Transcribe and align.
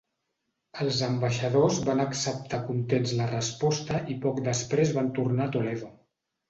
Els 0.85 1.01
ambaixadors 1.07 1.77
van 1.91 2.01
acceptar 2.05 2.63
contents 2.71 3.15
la 3.21 3.31
resposta 3.37 4.03
i 4.17 4.21
poc 4.27 4.43
després 4.51 4.97
van 5.01 5.17
tornar 5.21 5.49
a 5.51 5.59
Toledo. 5.61 5.97